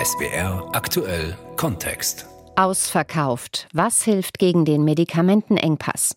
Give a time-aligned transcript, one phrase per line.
[0.00, 2.26] SBR aktuell Kontext.
[2.54, 3.66] Ausverkauft.
[3.72, 6.16] Was hilft gegen den Medikamentenengpass?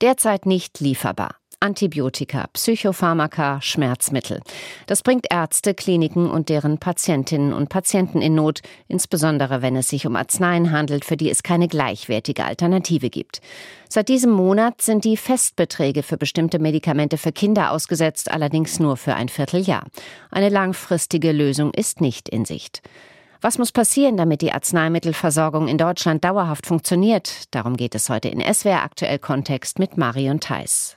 [0.00, 1.34] Derzeit nicht lieferbar.
[1.60, 4.40] Antibiotika, Psychopharmaka, Schmerzmittel.
[4.86, 10.06] Das bringt Ärzte, Kliniken und deren Patientinnen und Patienten in Not, insbesondere wenn es sich
[10.06, 13.40] um Arzneien handelt, für die es keine gleichwertige Alternative gibt.
[13.88, 19.14] Seit diesem Monat sind die Festbeträge für bestimmte Medikamente für Kinder ausgesetzt, allerdings nur für
[19.14, 19.84] ein Vierteljahr.
[20.30, 22.82] Eine langfristige Lösung ist nicht in Sicht.
[23.40, 27.54] Was muss passieren, damit die Arzneimittelversorgung in Deutschland dauerhaft funktioniert?
[27.54, 30.95] Darum geht es heute in SWR Aktuell Kontext mit Marion Theiss.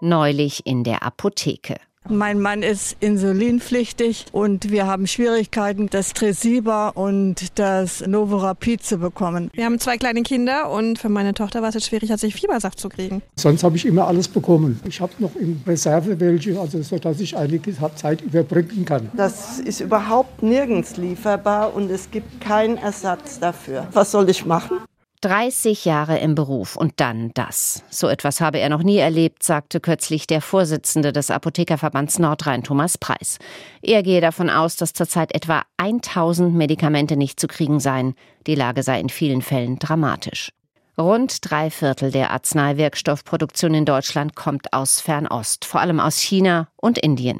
[0.00, 1.76] Neulich in der Apotheke.
[2.08, 9.50] Mein Mann ist insulinpflichtig und wir haben Schwierigkeiten, das Tresiba und das Novorapid zu bekommen.
[9.54, 12.80] Wir haben zwei kleine Kinder und für meine Tochter war es jetzt schwierig, sich Fiebersaft
[12.80, 13.22] zu kriegen.
[13.36, 14.80] Sonst habe ich immer alles bekommen.
[14.84, 19.08] Ich habe noch in Reserve welche, also so dass ich einige Zeit überbrücken kann.
[19.16, 23.86] Das ist überhaupt nirgends lieferbar und es gibt keinen Ersatz dafür.
[23.92, 24.78] Was soll ich machen?
[25.22, 27.84] 30 Jahre im Beruf und dann das.
[27.90, 32.98] So etwas habe er noch nie erlebt, sagte kürzlich der Vorsitzende des Apothekerverbands Nordrhein, Thomas
[32.98, 33.38] Preis.
[33.82, 38.14] Er gehe davon aus, dass zurzeit etwa 1000 Medikamente nicht zu kriegen seien.
[38.46, 40.50] Die Lage sei in vielen Fällen dramatisch.
[40.98, 46.98] Rund drei Viertel der Arzneiwirkstoffproduktion in Deutschland kommt aus Fernost, vor allem aus China und
[46.98, 47.38] Indien.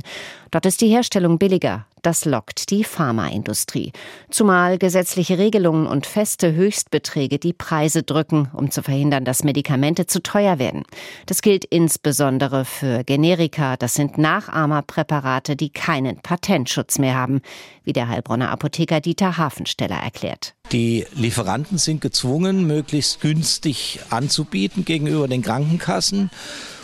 [0.51, 3.93] Dort ist die Herstellung billiger, das lockt die Pharmaindustrie.
[4.31, 10.23] Zumal gesetzliche Regelungen und feste Höchstbeträge die Preise drücken, um zu verhindern, dass Medikamente zu
[10.23, 10.83] teuer werden.
[11.27, 13.77] Das gilt insbesondere für Generika.
[13.77, 17.41] Das sind Nachahmerpräparate, die keinen Patentschutz mehr haben,
[17.85, 20.55] wie der Heilbronner Apotheker Dieter Hafensteller erklärt.
[20.73, 26.31] Die Lieferanten sind gezwungen, möglichst günstig anzubieten gegenüber den Krankenkassen.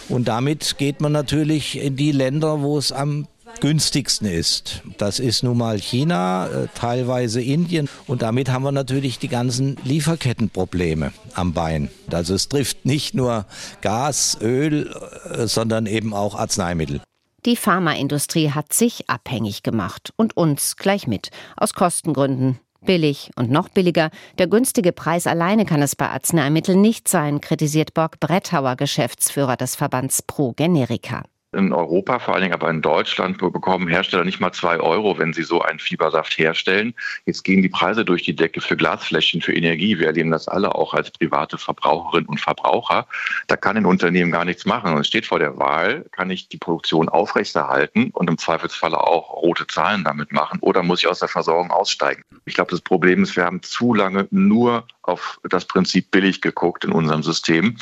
[0.08, 3.26] Und damit geht man natürlich in die Länder, wo es am
[3.60, 4.82] günstigsten ist.
[4.98, 9.76] Das ist nun mal China, äh, teilweise Indien und damit haben wir natürlich die ganzen
[9.84, 11.90] Lieferkettenprobleme am Bein.
[12.10, 13.46] Also es trifft nicht nur
[13.80, 14.94] Gas, Öl,
[15.30, 17.00] äh, sondern eben auch Arzneimittel.
[17.46, 22.58] Die Pharmaindustrie hat sich abhängig gemacht und uns gleich mit, aus Kostengründen.
[22.84, 24.10] Billig und noch billiger.
[24.38, 29.74] Der günstige Preis alleine kann es bei Arzneimitteln nicht sein, kritisiert Borg Brettauer, Geschäftsführer des
[29.74, 34.52] Verbands Pro Generica in Europa, vor allen Dingen aber in Deutschland, bekommen Hersteller nicht mal
[34.52, 36.94] zwei Euro, wenn sie so einen Fiebersaft herstellen.
[37.24, 39.98] Jetzt gehen die Preise durch die Decke für Glasfläschchen, für Energie.
[39.98, 43.06] Wir erleben das alle auch als private Verbraucherinnen und Verbraucher.
[43.46, 44.92] Da kann ein Unternehmen gar nichts machen.
[44.92, 49.42] Und es steht vor der Wahl, kann ich die Produktion aufrechterhalten und im Zweifelsfalle auch
[49.42, 52.22] rote Zahlen damit machen oder muss ich aus der Versorgung aussteigen?
[52.44, 56.84] Ich glaube, das Problem ist, wir haben zu lange nur auf das Prinzip billig geguckt
[56.84, 57.76] in unserem System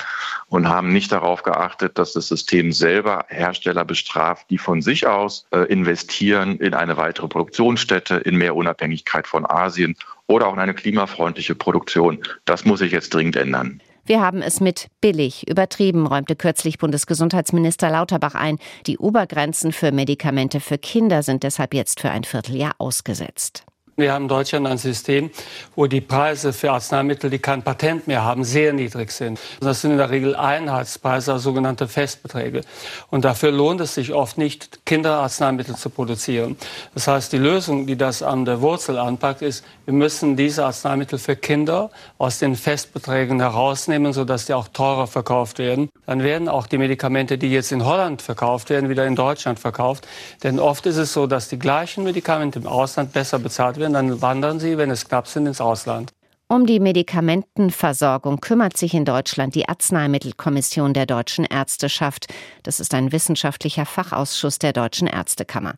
[0.48, 5.46] und haben nicht darauf geachtet, dass das System selber Hersteller bestraft, die von sich aus
[5.50, 10.74] äh, investieren in eine weitere Produktionsstätte, in mehr Unabhängigkeit von Asien oder auch in eine
[10.74, 12.22] klimafreundliche Produktion.
[12.44, 13.80] Das muss sich jetzt dringend ändern.
[14.06, 18.58] Wir haben es mit billig übertrieben, räumte kürzlich Bundesgesundheitsminister Lauterbach ein.
[18.86, 23.66] Die Obergrenzen für Medikamente für Kinder sind deshalb jetzt für ein Vierteljahr ausgesetzt.
[23.98, 25.30] Wir haben in Deutschland ein System,
[25.74, 29.40] wo die Preise für Arzneimittel, die kein Patent mehr haben, sehr niedrig sind.
[29.60, 32.60] Das sind in der Regel Einheitspreise, also sogenannte Festbeträge.
[33.08, 36.58] Und dafür lohnt es sich oft nicht, Kinderarzneimittel zu produzieren.
[36.92, 41.18] Das heißt, die Lösung, die das an der Wurzel anpackt, ist, wir müssen diese Arzneimittel
[41.18, 45.88] für Kinder aus den Festbeträgen herausnehmen, sodass die auch teurer verkauft werden.
[46.04, 50.06] Dann werden auch die Medikamente, die jetzt in Holland verkauft werden, wieder in Deutschland verkauft.
[50.42, 54.08] Denn oft ist es so, dass die gleichen Medikamente im Ausland besser bezahlt werden werden,
[54.08, 56.12] dann wandern sie, wenn es knapp sind, ins Ausland.
[56.48, 62.32] Um die Medikamentenversorgung kümmert sich in Deutschland die Arzneimittelkommission der Deutschen Ärzteschaft.
[62.62, 65.74] Das ist ein wissenschaftlicher Fachausschuss der Deutschen Ärztekammer.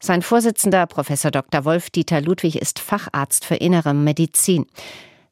[0.00, 1.64] Sein Vorsitzender, Professor Dr.
[1.64, 4.66] Wolf-Dieter Ludwig, ist Facharzt für innere Medizin.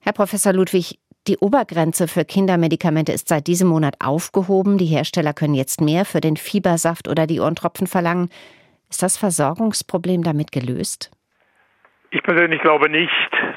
[0.00, 0.98] Herr Professor Ludwig,
[1.28, 4.76] die Obergrenze für Kindermedikamente ist seit diesem Monat aufgehoben.
[4.76, 8.28] Die Hersteller können jetzt mehr für den Fiebersaft oder die Ohrentropfen verlangen.
[8.90, 11.10] Ist das Versorgungsproblem damit gelöst?
[12.14, 13.12] Ich persönlich glaube nicht,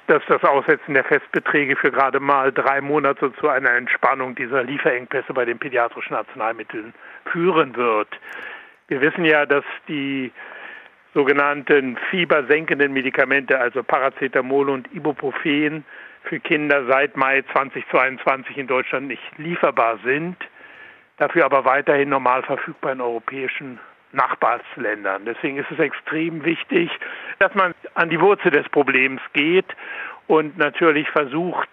[0.07, 5.31] dass das Aussetzen der Festbeträge für gerade mal drei Monate zu einer Entspannung dieser Lieferengpässe
[5.31, 6.95] bei den pädiatrischen Arzneimitteln
[7.31, 8.07] führen wird.
[8.88, 10.31] Wir wissen ja, dass die
[11.13, 15.86] sogenannten fiebersenkenden Medikamente, also Paracetamol und Ibuprofen,
[16.24, 20.36] für Kinder seit Mai 2022 in Deutschland nicht lieferbar sind,
[21.18, 23.80] dafür aber weiterhin normal verfügbar in europäischen
[24.13, 25.25] Nachbarsländern.
[25.25, 26.89] Deswegen ist es extrem wichtig,
[27.39, 29.66] dass man an die Wurzel des Problems geht
[30.28, 31.69] und natürlich versucht,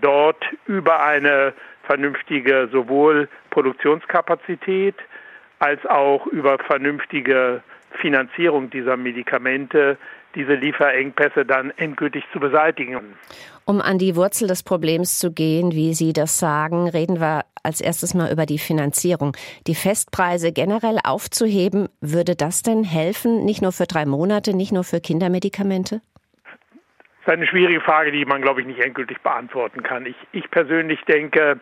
[0.00, 1.52] dort über eine
[1.84, 4.96] vernünftige sowohl Produktionskapazität
[5.58, 7.62] als auch über vernünftige
[8.00, 9.96] Finanzierung dieser Medikamente
[10.34, 13.16] diese Lieferengpässe dann endgültig zu beseitigen.
[13.64, 17.80] Um an die Wurzel des Problems zu gehen, wie Sie das sagen, reden wir als
[17.80, 19.36] erstes mal über die Finanzierung.
[19.66, 24.84] Die Festpreise generell aufzuheben, würde das denn helfen, nicht nur für drei Monate, nicht nur
[24.84, 26.02] für Kindermedikamente?
[27.24, 30.04] Das ist eine schwierige Frage, die man, glaube ich, nicht endgültig beantworten kann.
[30.04, 31.58] Ich, ich persönlich denke,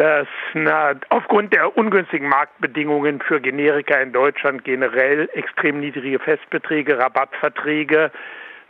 [0.00, 8.10] dass na, aufgrund der ungünstigen Marktbedingungen für Generika in Deutschland generell extrem niedrige Festbeträge, Rabattverträge,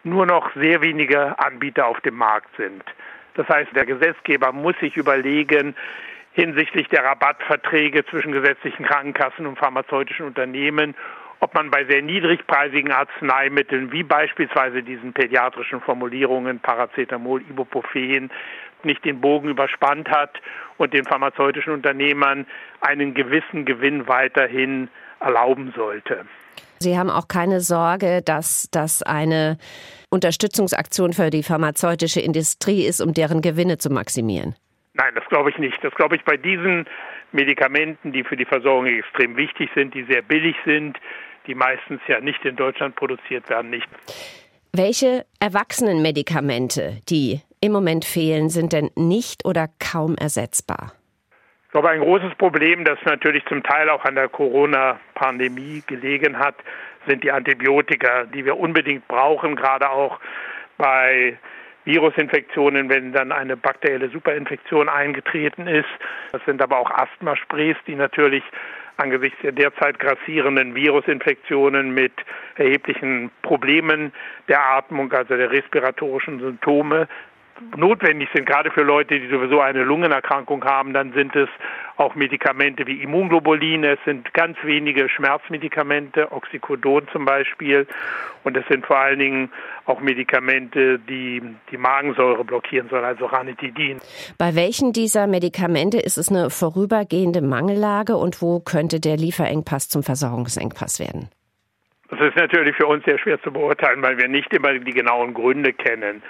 [0.02, 2.82] nur noch sehr wenige Anbieter auf dem Markt sind.
[3.34, 5.76] Das heißt, der Gesetzgeber muss sich überlegen,
[6.32, 10.96] hinsichtlich der Rabattverträge zwischen gesetzlichen Krankenkassen und pharmazeutischen Unternehmen,
[11.40, 18.30] ob man bei sehr niedrigpreisigen Arzneimitteln wie beispielsweise diesen pädiatrischen Formulierungen Paracetamol, Ibuprofen
[18.82, 20.40] nicht den Bogen überspannt hat
[20.78, 22.46] und den pharmazeutischen Unternehmern
[22.80, 24.88] einen gewissen Gewinn weiterhin
[25.20, 26.24] erlauben sollte.
[26.78, 29.58] Sie haben auch keine Sorge, dass das eine
[30.08, 34.54] Unterstützungsaktion für die pharmazeutische Industrie ist, um deren Gewinne zu maximieren.
[34.94, 35.76] Nein, das glaube ich nicht.
[35.82, 36.86] Das glaube ich bei diesen
[37.32, 40.98] Medikamenten, die für die Versorgung extrem wichtig sind, die sehr billig sind,
[41.50, 43.88] die meistens ja nicht in Deutschland produziert werden, nicht.
[44.72, 50.92] Welche Erwachsenenmedikamente, die im Moment fehlen, sind denn nicht oder kaum ersetzbar?
[51.64, 56.54] Ich glaube, ein großes Problem, das natürlich zum Teil auch an der Corona-Pandemie gelegen hat,
[57.08, 60.20] sind die Antibiotika, die wir unbedingt brauchen, gerade auch
[60.78, 61.36] bei
[61.84, 65.88] Virusinfektionen, wenn dann eine bakterielle Superinfektion eingetreten ist.
[66.30, 68.44] Das sind aber auch Asthmasprays, die natürlich
[69.00, 72.12] angesichts der derzeit grassierenden Virusinfektionen mit
[72.56, 74.12] erheblichen Problemen
[74.48, 77.08] der Atmung, also der respiratorischen Symptome,
[77.76, 81.48] notwendig sind, gerade für Leute, die sowieso eine Lungenerkrankung haben, dann sind es
[81.96, 87.86] auch Medikamente wie Immunglobulin, es sind ganz wenige Schmerzmedikamente, Oxycodon zum Beispiel,
[88.42, 89.52] und es sind vor allen Dingen
[89.84, 93.98] auch Medikamente, die die Magensäure blockieren sollen, also Ranitidin.
[94.38, 100.02] Bei welchen dieser Medikamente ist es eine vorübergehende Mangellage und wo könnte der Lieferengpass zum
[100.02, 101.28] Versorgungsengpass werden?
[102.08, 105.32] Das ist natürlich für uns sehr schwer zu beurteilen, weil wir nicht immer die genauen
[105.32, 106.22] Gründe kennen.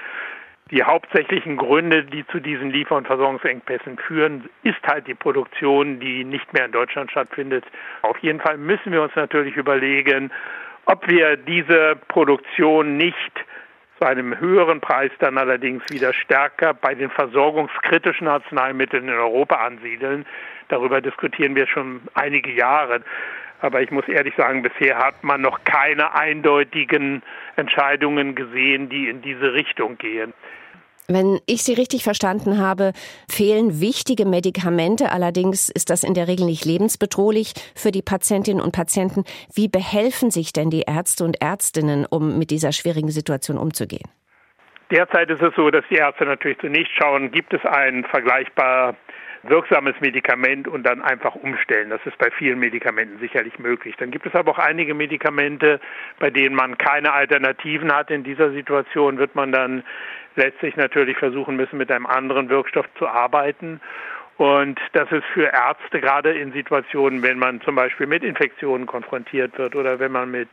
[0.70, 6.24] Die hauptsächlichen Gründe, die zu diesen Liefer- und Versorgungsengpässen führen, ist halt die Produktion, die
[6.24, 7.64] nicht mehr in Deutschland stattfindet.
[8.02, 10.30] Auf jeden Fall müssen wir uns natürlich überlegen,
[10.86, 13.44] ob wir diese Produktion nicht
[13.98, 20.24] zu einem höheren Preis dann allerdings wieder stärker bei den versorgungskritischen Arzneimitteln in Europa ansiedeln.
[20.68, 23.02] Darüber diskutieren wir schon einige Jahre.
[23.60, 27.22] Aber ich muss ehrlich sagen, bisher hat man noch keine eindeutigen
[27.56, 30.32] Entscheidungen gesehen, die in diese Richtung gehen.
[31.12, 32.92] Wenn ich Sie richtig verstanden habe,
[33.28, 35.10] fehlen wichtige Medikamente.
[35.10, 39.24] Allerdings ist das in der Regel nicht lebensbedrohlich für die Patientinnen und Patienten.
[39.52, 44.08] Wie behelfen sich denn die Ärzte und Ärztinnen, um mit dieser schwierigen Situation umzugehen?
[44.92, 48.96] Derzeit ist es so, dass die Ärzte natürlich zunächst schauen, gibt es ein vergleichbar
[49.42, 51.90] wirksames Medikament und dann einfach umstellen.
[51.90, 53.94] Das ist bei vielen Medikamenten sicherlich möglich.
[53.98, 55.80] Dann gibt es aber auch einige Medikamente,
[56.18, 58.10] bei denen man keine Alternativen hat.
[58.10, 59.82] In dieser Situation wird man dann
[60.36, 63.80] letztlich natürlich versuchen müssen, mit einem anderen Wirkstoff zu arbeiten.
[64.36, 69.58] Und das ist für Ärzte gerade in Situationen, wenn man zum Beispiel mit Infektionen konfrontiert
[69.58, 70.48] wird oder wenn man mit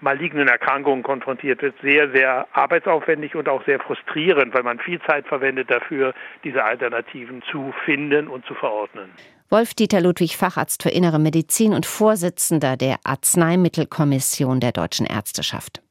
[0.00, 5.26] malignen Erkrankungen konfrontiert wird, sehr, sehr arbeitsaufwendig und auch sehr frustrierend, weil man viel Zeit
[5.26, 6.14] verwendet dafür,
[6.44, 9.10] diese Alternativen zu finden und zu verordnen.
[9.50, 15.82] Wolf-Dieter Ludwig, Facharzt für Innere Medizin und Vorsitzender der Arzneimittelkommission der Deutschen Ärzteschaft.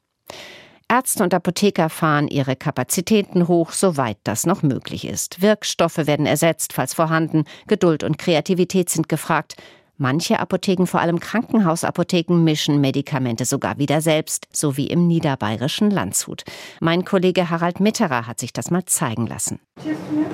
[0.90, 5.42] Ärzte und Apotheker fahren ihre Kapazitäten hoch, soweit das noch möglich ist.
[5.42, 7.44] Wirkstoffe werden ersetzt, falls vorhanden.
[7.68, 9.58] Geduld und Kreativität sind gefragt.
[9.98, 16.44] Manche Apotheken, vor allem Krankenhausapotheken, mischen Medikamente sogar wieder selbst, so wie im niederbayerischen Landshut.
[16.80, 19.60] Mein Kollege Harald Mitterer hat sich das mal zeigen lassen.
[19.84, 20.27] Mhm.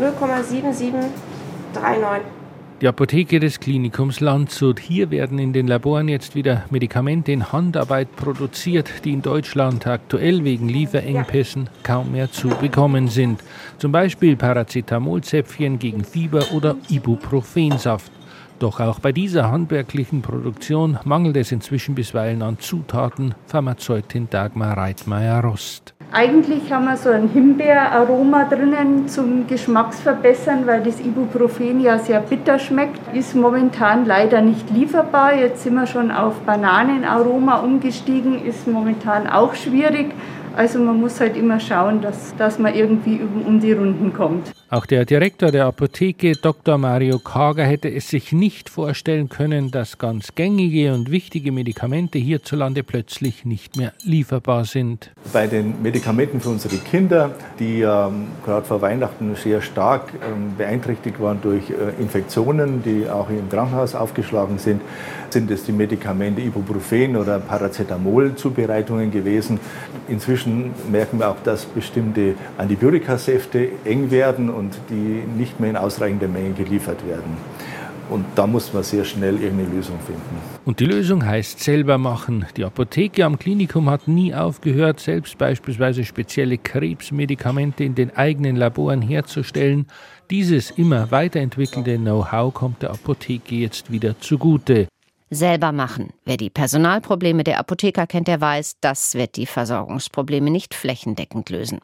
[0.00, 2.20] 0,7739.
[2.80, 4.78] Die Apotheke des Klinikums Landshut.
[4.78, 10.44] Hier werden in den Laboren jetzt wieder Medikamente in Handarbeit produziert, die in Deutschland aktuell
[10.44, 13.42] wegen Lieferengpässen kaum mehr zu bekommen sind.
[13.78, 18.12] Zum Beispiel Paracetamolzäpfchen gegen Fieber oder Ibuprofensaft.
[18.58, 25.94] Doch auch bei dieser handwerklichen Produktion mangelt es inzwischen bisweilen an Zutaten, Pharmazeutin Dagmar Reitmeier-Rost.
[26.10, 32.58] Eigentlich haben wir so ein Himbeeraroma drinnen zum Geschmacksverbessern, weil das Ibuprofen ja sehr bitter
[32.58, 32.98] schmeckt.
[33.14, 35.36] Ist momentan leider nicht lieferbar.
[35.36, 40.12] Jetzt sind wir schon auf Bananenaroma umgestiegen, ist momentan auch schwierig.
[40.56, 44.50] Also man muss halt immer schauen, dass, dass man irgendwie um die Runden kommt.
[44.70, 46.76] Auch der Direktor der Apotheke, Dr.
[46.76, 52.82] Mario Kager, hätte es sich nicht vorstellen können, dass ganz gängige und wichtige Medikamente hierzulande
[52.82, 55.10] plötzlich nicht mehr lieferbar sind.
[55.32, 61.18] Bei den Medikamenten für unsere Kinder, die ähm, gerade vor Weihnachten sehr stark ähm, beeinträchtigt
[61.18, 64.82] waren durch äh, Infektionen, die auch im Krankenhaus aufgeschlagen sind,
[65.30, 69.60] sind es die Medikamente Ibuprofen oder Paracetamol-Zubereitungen gewesen.
[70.08, 76.28] Inzwischen merken wir auch, dass bestimmte Antibiotikasäfte eng werden und die nicht mehr in ausreichender
[76.28, 77.36] Menge geliefert werden.
[78.10, 80.22] Und da muss man sehr schnell irgendeine Lösung finden.
[80.64, 82.46] Und die Lösung heißt selber machen.
[82.56, 89.02] Die Apotheke am Klinikum hat nie aufgehört, selbst beispielsweise spezielle Krebsmedikamente in den eigenen Laboren
[89.02, 89.86] herzustellen.
[90.30, 94.88] Dieses immer weiterentwickelte Know-how kommt der Apotheke jetzt wieder zugute
[95.30, 96.10] selber machen.
[96.24, 101.80] Wer die Personalprobleme der Apotheker kennt, der weiß, das wird die Versorgungsprobleme nicht flächendeckend lösen.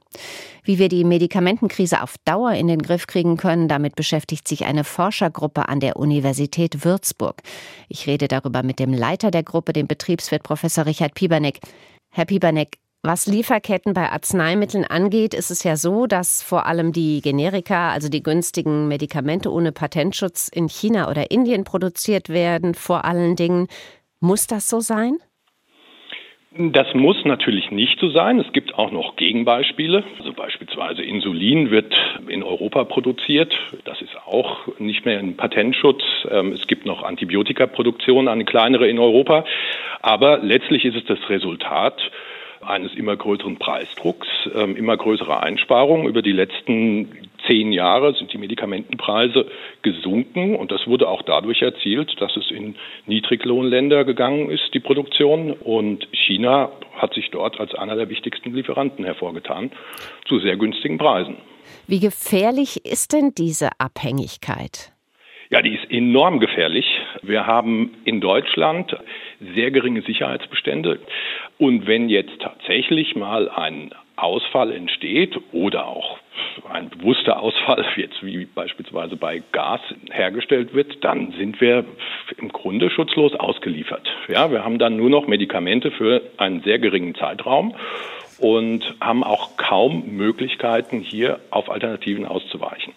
[0.62, 4.84] Wie wir die Medikamentenkrise auf Dauer in den Griff kriegen können, damit beschäftigt sich eine
[4.84, 7.42] Forschergruppe an der Universität Würzburg.
[7.88, 11.60] Ich rede darüber mit dem Leiter der Gruppe, dem Betriebswirt Professor Richard Pieberneck.
[12.10, 17.20] Herr Pieberneck, was Lieferketten bei Arzneimitteln angeht, ist es ja so, dass vor allem die
[17.20, 23.36] Generika, also die günstigen Medikamente ohne Patentschutz in China oder Indien produziert werden, vor allen
[23.36, 23.68] Dingen.
[24.20, 25.18] Muss das so sein?
[26.56, 28.38] Das muss natürlich nicht so sein.
[28.38, 30.04] Es gibt auch noch Gegenbeispiele.
[30.18, 31.92] Also beispielsweise Insulin wird
[32.28, 33.52] in Europa produziert.
[33.84, 36.02] Das ist auch nicht mehr in Patentschutz.
[36.30, 39.44] Ähm, es gibt noch Antibiotikaproduktion, eine kleinere in Europa.
[40.00, 42.00] Aber letztlich ist es das Resultat
[42.66, 46.06] eines immer größeren Preisdrucks, ähm, immer größere Einsparungen.
[46.06, 49.46] Über die letzten zehn Jahre sind die Medikamentenpreise
[49.82, 55.52] gesunken und das wurde auch dadurch erzielt, dass es in Niedriglohnländer gegangen ist, die Produktion.
[55.52, 59.72] Und China hat sich dort als einer der wichtigsten Lieferanten hervorgetan,
[60.26, 61.36] zu sehr günstigen Preisen.
[61.86, 64.92] Wie gefährlich ist denn diese Abhängigkeit?
[65.50, 66.86] Ja, die ist enorm gefährlich.
[67.26, 68.96] Wir haben in Deutschland
[69.54, 71.00] sehr geringe Sicherheitsbestände.
[71.58, 76.18] Und wenn jetzt tatsächlich mal ein Ausfall entsteht oder auch
[76.70, 81.84] ein bewusster Ausfall, jetzt wie beispielsweise bei Gas hergestellt wird, dann sind wir
[82.38, 84.08] im Grunde schutzlos ausgeliefert.
[84.28, 87.74] Ja, wir haben dann nur noch Medikamente für einen sehr geringen Zeitraum
[88.38, 92.92] und haben auch kaum Möglichkeiten, hier auf Alternativen auszuweichen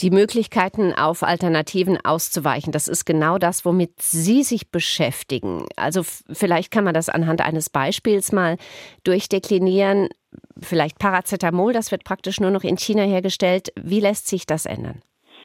[0.00, 2.72] die Möglichkeiten auf Alternativen auszuweichen.
[2.72, 5.66] Das ist genau das, womit Sie sich beschäftigen.
[5.76, 8.56] Also vielleicht kann man das anhand eines Beispiels mal
[9.04, 10.08] durchdeklinieren.
[10.60, 13.72] Vielleicht Paracetamol, das wird praktisch nur noch in China hergestellt.
[13.80, 15.02] Wie lässt sich das ändern?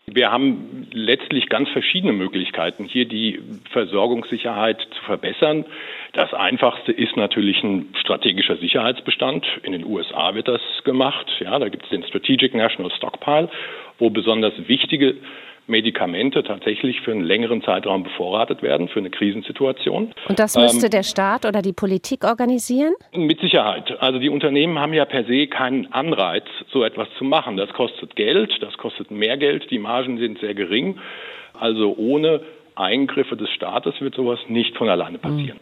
[0.08, 3.40] Wir haben letztlich ganz verschiedene Möglichkeiten, hier die
[3.70, 5.66] Versorgungssicherheit zu verbessern.
[6.14, 9.46] Das einfachste ist natürlich ein strategischer Sicherheitsbestand.
[9.64, 11.28] In den USA wird das gemacht.
[11.40, 13.50] Ja, da gibt es den Strategic National Stockpile
[14.02, 15.16] wo besonders wichtige
[15.68, 20.12] Medikamente tatsächlich für einen längeren Zeitraum bevorratet werden, für eine Krisensituation.
[20.28, 22.94] Und das müsste ähm, der Staat oder die Politik organisieren?
[23.14, 24.02] Mit Sicherheit.
[24.02, 26.44] Also die Unternehmen haben ja per se keinen Anreiz,
[26.74, 27.58] so etwas zu machen.
[27.58, 30.98] Das kostet Geld, das kostet mehr Geld, die Margen sind sehr gering.
[31.58, 32.42] Also ohne
[32.76, 35.60] Eingriffe des Staates wird sowas nicht von alleine passieren.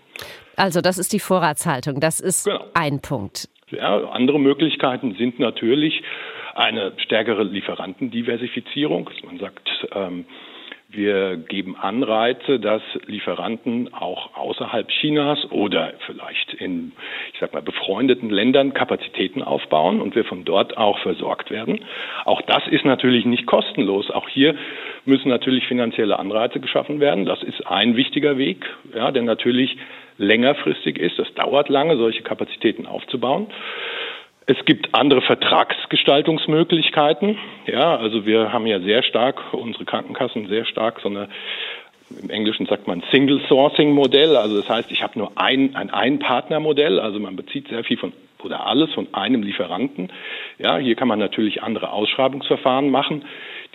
[0.56, 2.64] Also das ist die Vorratshaltung, das ist genau.
[2.74, 3.50] ein Punkt.
[3.70, 6.02] Ja, andere Möglichkeiten sind natürlich
[6.60, 9.10] eine stärkere Lieferantendiversifizierung.
[9.24, 10.26] Man sagt, ähm,
[10.92, 16.94] wir geben Anreize, dass Lieferanten auch außerhalb Chinas oder vielleicht in,
[17.32, 21.86] ich sag mal, befreundeten Ländern Kapazitäten aufbauen und wir von dort auch versorgt werden.
[22.26, 24.10] Auch das ist natürlich nicht kostenlos.
[24.10, 24.56] Auch hier
[25.06, 27.26] müssen natürlich finanzielle Anreize geschaffen werden.
[27.26, 29.78] Das ist ein wichtiger Weg, ja, der natürlich
[30.18, 31.20] längerfristig ist.
[31.20, 33.48] Das dauert lange, solche Kapazitäten aufzubauen.
[34.50, 37.38] Es gibt andere Vertragsgestaltungsmöglichkeiten.
[37.68, 41.30] Ja, also wir haben ja sehr stark, unsere Krankenkassen sehr stark so eine
[42.24, 44.36] im Englischen sagt man Single Sourcing Modell.
[44.36, 47.00] Also das heißt, ich habe nur ein, ein Ein-Partner-Modell.
[47.00, 48.12] Also man bezieht sehr viel von
[48.44, 50.12] oder alles von einem Lieferanten.
[50.58, 53.26] Ja, hier kann man natürlich andere Ausschreibungsverfahren machen,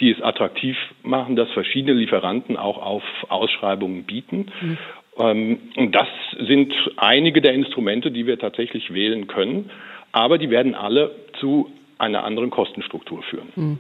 [0.01, 4.51] die es attraktiv machen, dass verschiedene Lieferanten auch auf Ausschreibungen bieten.
[4.61, 4.79] Mhm.
[5.19, 6.09] Ähm, und das
[6.41, 9.71] sind einige der Instrumente, die wir tatsächlich wählen können
[10.15, 11.69] aber die werden alle zu
[11.99, 13.49] einer anderen Kostenstruktur führen.
[13.55, 13.79] Hm.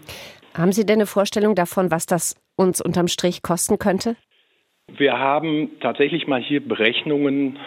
[0.53, 4.17] Haben Sie denn eine Vorstellung davon, was das uns unterm Strich kosten könnte?
[4.89, 7.59] Wir haben tatsächlich mal hier Berechnungen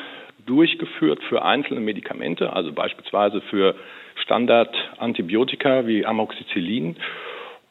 [0.46, 3.76] durchgeführt für einzelne Medikamente, also beispielsweise für
[4.24, 6.98] Standardantibiotika wie Amoxicillin.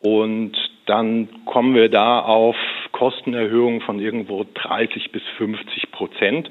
[0.01, 2.57] Und dann kommen wir da auf
[2.93, 6.49] Kostenerhöhungen von irgendwo 30 bis 50 Prozent,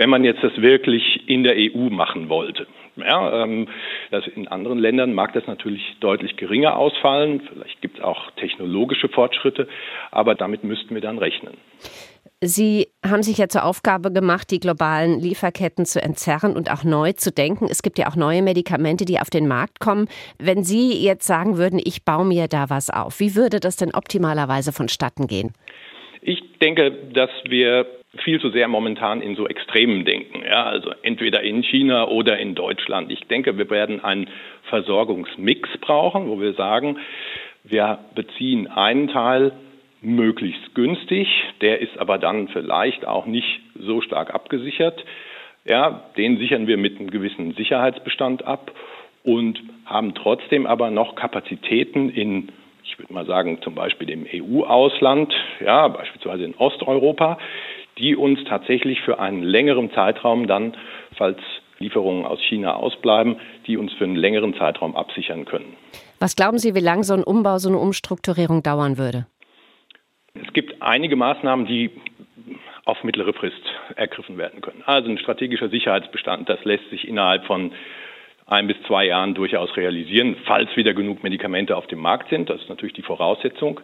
[0.00, 2.66] wenn man jetzt das wirklich in der EU machen wollte.
[2.96, 3.68] Ja, ähm,
[4.10, 7.42] das in anderen Ländern mag das natürlich deutlich geringer ausfallen.
[7.52, 9.68] Vielleicht gibt es auch technologische Fortschritte,
[10.10, 11.52] aber damit müssten wir dann rechnen.
[12.42, 17.12] Sie haben sich ja zur Aufgabe gemacht, die globalen Lieferketten zu entzerren und auch neu
[17.12, 17.66] zu denken.
[17.70, 20.08] Es gibt ja auch neue Medikamente, die auf den Markt kommen.
[20.38, 23.94] Wenn Sie jetzt sagen würden, ich baue mir da was auf, wie würde das denn
[23.94, 25.52] optimalerweise vonstatten gehen?
[26.22, 27.86] Ich denke, dass wir
[28.18, 30.42] viel zu sehr momentan in so Extremen denken.
[30.44, 33.10] Ja, also entweder in China oder in Deutschland.
[33.12, 34.28] Ich denke, wir werden einen
[34.64, 36.98] Versorgungsmix brauchen, wo wir sagen,
[37.64, 39.52] wir beziehen einen Teil
[40.02, 41.28] möglichst günstig.
[41.60, 45.04] Der ist aber dann vielleicht auch nicht so stark abgesichert.
[45.64, 48.72] Ja, den sichern wir mit einem gewissen Sicherheitsbestand ab
[49.22, 52.50] und haben trotzdem aber noch Kapazitäten in,
[52.84, 55.32] ich würde mal sagen, zum Beispiel im EU-Ausland,
[55.64, 57.38] ja, beispielsweise in Osteuropa,
[57.98, 60.76] die uns tatsächlich für einen längeren Zeitraum dann,
[61.16, 61.38] falls
[61.78, 65.76] Lieferungen aus China ausbleiben, die uns für einen längeren Zeitraum absichern können.
[66.18, 69.26] Was glauben Sie, wie lange so ein Umbau, so eine Umstrukturierung dauern würde?
[70.34, 71.90] Es gibt einige Maßnahmen, die
[72.84, 73.62] auf mittlere Frist
[73.96, 74.82] ergriffen werden können.
[74.84, 77.72] Also ein strategischer Sicherheitsbestand, das lässt sich innerhalb von
[78.50, 82.50] ein bis zwei Jahren durchaus realisieren, falls wieder genug Medikamente auf dem Markt sind.
[82.50, 83.80] Das ist natürlich die Voraussetzung.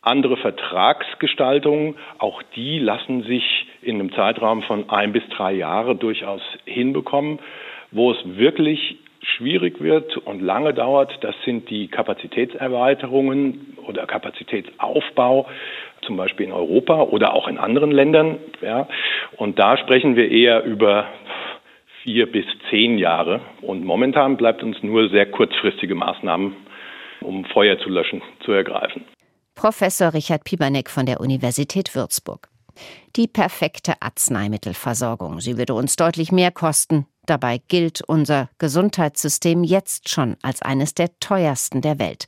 [0.00, 6.42] Andere Vertragsgestaltungen, auch die lassen sich in einem Zeitraum von ein bis drei Jahre durchaus
[6.64, 7.38] hinbekommen.
[7.90, 15.46] Wo es wirklich schwierig wird und lange dauert, das sind die Kapazitätserweiterungen oder Kapazitätsaufbau,
[16.02, 18.38] zum Beispiel in Europa oder auch in anderen Ländern.
[18.60, 18.88] Ja.
[19.36, 21.06] Und da sprechen wir eher über
[22.02, 23.40] vier bis zehn Jahre.
[23.60, 26.54] Und momentan bleibt uns nur sehr kurzfristige Maßnahmen,
[27.20, 29.04] um Feuer zu löschen, zu ergreifen.
[29.54, 32.48] Professor Richard Piberneck von der Universität Würzburg.
[33.16, 35.40] Die perfekte Arzneimittelversorgung.
[35.40, 41.20] Sie würde uns deutlich mehr kosten, Dabei gilt unser Gesundheitssystem jetzt schon als eines der
[41.20, 42.24] teuersten der Welt.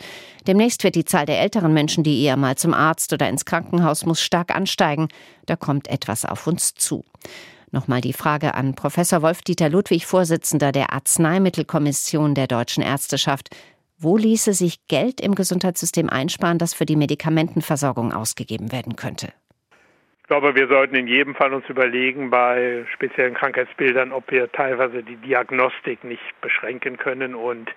[0.46, 4.06] Demnächst wird die Zahl der älteren Menschen, die eher mal zum Arzt oder ins Krankenhaus
[4.06, 5.08] muss, stark ansteigen.
[5.46, 7.04] Da kommt etwas auf uns zu.
[7.74, 13.48] Nochmal die Frage an Professor Wolf-Dieter Ludwig, Vorsitzender der Arzneimittelkommission der Deutschen Ärzteschaft.
[13.98, 19.32] Wo ließe sich Geld im Gesundheitssystem einsparen, das für die Medikamentenversorgung ausgegeben werden könnte?
[20.20, 25.02] Ich glaube, wir sollten in jedem Fall uns überlegen bei speziellen Krankheitsbildern, ob wir teilweise
[25.02, 27.68] die Diagnostik nicht beschränken können und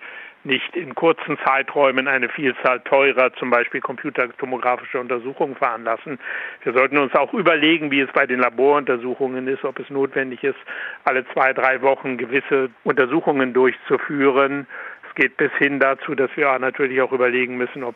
[0.48, 6.18] nicht in kurzen Zeiträumen eine Vielzahl teurer, zum Beispiel computertomografische Untersuchungen veranlassen.
[6.64, 10.58] Wir sollten uns auch überlegen, wie es bei den Laboruntersuchungen ist, ob es notwendig ist,
[11.04, 14.66] alle zwei, drei Wochen gewisse Untersuchungen durchzuführen.
[15.08, 17.94] Es geht bis hin dazu, dass wir natürlich auch überlegen müssen, ob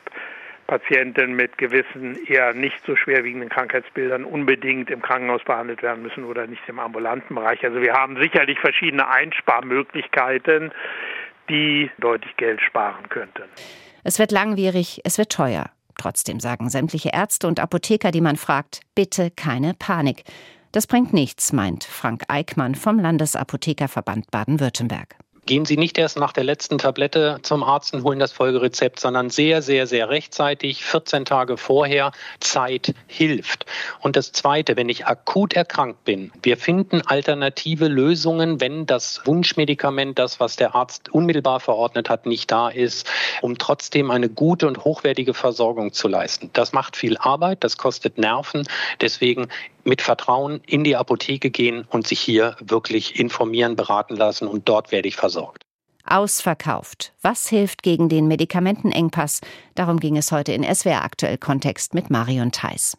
[0.67, 6.47] Patienten mit gewissen eher nicht so schwerwiegenden Krankheitsbildern unbedingt im Krankenhaus behandelt werden müssen oder
[6.47, 7.65] nicht im ambulanten Bereich.
[7.65, 10.73] Also wir haben sicherlich verschiedene Einsparmöglichkeiten,
[11.49, 13.45] die deutlich Geld sparen könnten.
[14.05, 15.71] Es wird langwierig, es wird teuer.
[15.97, 20.25] Trotzdem sagen sämtliche Ärzte und Apotheker, die man fragt, bitte keine Panik.
[20.73, 25.17] Das bringt nichts, meint Frank Eickmann vom Landesapothekerverband Baden-Württemberg.
[25.45, 29.29] Gehen Sie nicht erst nach der letzten Tablette zum Arzt und holen das Folgerezept, sondern
[29.29, 32.13] sehr, sehr, sehr rechtzeitig, 14 Tage vorher.
[32.39, 33.67] Zeit hilft.
[34.01, 40.17] Und das Zweite, wenn ich akut erkrankt bin, wir finden alternative Lösungen, wenn das Wunschmedikament,
[40.17, 44.85] das, was der Arzt unmittelbar verordnet hat, nicht da ist, um trotzdem eine gute und
[44.85, 46.51] hochwertige Versorgung zu leisten.
[46.53, 48.69] Das macht viel Arbeit, das kostet Nerven.
[49.01, 49.49] Deswegen
[49.85, 54.93] mit Vertrauen in die Apotheke gehen und sich hier wirklich informieren, beraten lassen und dort
[54.93, 55.63] werde ich versorgt.
[56.05, 57.13] Ausverkauft.
[57.23, 59.41] Was hilft gegen den Medikamentenengpass?
[59.75, 62.97] Darum ging es heute in SWR aktuell Kontext mit Marion Theiss.